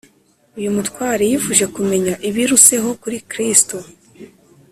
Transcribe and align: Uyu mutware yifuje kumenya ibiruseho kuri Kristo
Uyu 0.57 0.75
mutware 0.75 1.21
yifuje 1.31 1.65
kumenya 1.75 2.13
ibiruseho 2.29 2.89
kuri 3.01 3.17
Kristo 3.29 3.77